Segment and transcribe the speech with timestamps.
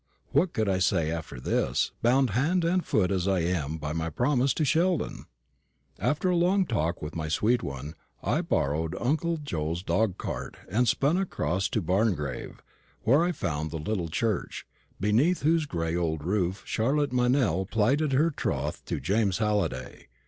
[0.31, 4.09] What could I say after this bound hand and foot as I am by my
[4.09, 5.25] promise to Sheldon?
[5.99, 7.93] After a long talk with my sweet one,
[8.23, 12.63] I borrowed uncle Joe's dog cart, and spun across to Barngrave,
[13.03, 14.65] where I found the little church,
[14.99, 20.07] beneath whose gray old roof Charlotte Meynell plighted her troth to James Halliday.